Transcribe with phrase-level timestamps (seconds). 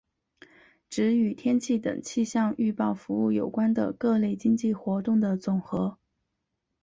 [0.89, 5.99] 指与天气等气象预报服务有关的各类经济活动的总和。